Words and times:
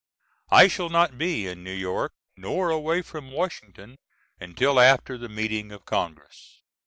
I 0.49 0.67
shall 0.67 0.89
not 0.89 1.19
be 1.19 1.45
in 1.45 1.63
New 1.63 1.71
York, 1.71 2.11
nor 2.35 2.71
away 2.71 3.03
from 3.03 3.29
Washington, 3.29 3.99
until 4.39 4.79
after 4.79 5.15
the 5.15 5.29
meeting 5.29 5.71
of 5.71 5.85
Congress. 5.85 6.63